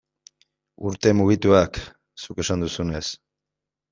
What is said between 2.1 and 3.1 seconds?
zuk esan duzunez.